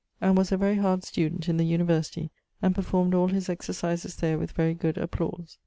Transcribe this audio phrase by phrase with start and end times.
[0.19, 4.39] And was a very hard student in the University, and performed all his exercises there
[4.39, 5.59] with very good applause.